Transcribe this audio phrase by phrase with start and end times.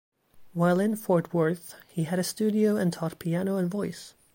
[0.53, 4.15] While in Fort Worth, he had a studio and taught piano and voice.